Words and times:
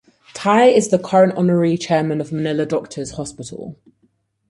Ty 0.33 0.63
is 0.65 0.87
the 0.87 0.97
current 0.97 1.37
honorary 1.37 1.77
chairman 1.77 2.19
of 2.19 2.31
Manila 2.31 2.65
Doctors 2.65 3.11
Hospital. 3.11 3.77